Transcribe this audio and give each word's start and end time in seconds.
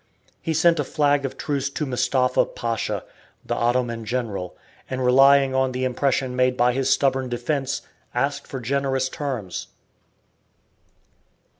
He 0.41 0.55
sent 0.55 0.79
a 0.79 0.83
flag 0.83 1.25
of 1.25 1.37
truce 1.37 1.69
to 1.69 1.85
Mustapha 1.85 2.45
Pasha, 2.47 3.03
the 3.45 3.53
Ottoman 3.53 4.03
general, 4.03 4.57
and 4.89 5.05
relying 5.05 5.53
on 5.53 5.73
the 5.73 5.83
impression 5.83 6.35
made 6.35 6.57
by 6.57 6.73
his 6.73 6.89
stubborn 6.89 7.29
defence, 7.29 7.83
asked 8.11 8.47
for 8.47 8.59
generous 8.59 9.09
terms. 9.09 9.67